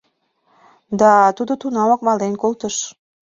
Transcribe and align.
Да 0.99 1.11
тудо 1.37 1.53
тунамак 1.61 2.01
мален 2.07 2.33
колтыш. 2.41 2.75